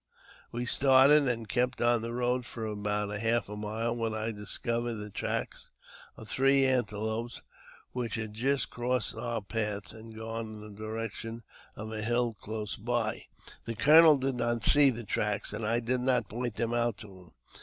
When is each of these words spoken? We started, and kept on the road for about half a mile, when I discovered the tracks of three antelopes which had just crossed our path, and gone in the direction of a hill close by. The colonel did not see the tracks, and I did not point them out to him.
We 0.51 0.65
started, 0.65 1.27
and 1.27 1.47
kept 1.47 1.79
on 1.79 2.01
the 2.01 2.11
road 2.11 2.43
for 2.43 2.65
about 2.65 3.09
half 3.19 3.47
a 3.49 3.55
mile, 3.55 3.95
when 3.95 4.15
I 4.15 4.31
discovered 4.31 4.95
the 4.95 5.11
tracks 5.11 5.69
of 6.17 6.27
three 6.27 6.65
antelopes 6.65 7.43
which 7.91 8.15
had 8.15 8.33
just 8.33 8.71
crossed 8.71 9.15
our 9.15 9.43
path, 9.43 9.91
and 9.93 10.15
gone 10.15 10.47
in 10.47 10.61
the 10.61 10.71
direction 10.71 11.43
of 11.75 11.91
a 11.91 12.01
hill 12.01 12.33
close 12.33 12.77
by. 12.77 13.27
The 13.65 13.75
colonel 13.75 14.17
did 14.17 14.33
not 14.37 14.63
see 14.63 14.89
the 14.89 15.03
tracks, 15.03 15.53
and 15.53 15.63
I 15.63 15.79
did 15.79 15.99
not 16.01 16.27
point 16.29 16.55
them 16.55 16.73
out 16.73 16.97
to 16.97 17.19
him. 17.19 17.31